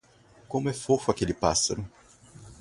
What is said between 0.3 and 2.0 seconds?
Como é fofo aquele pássaro.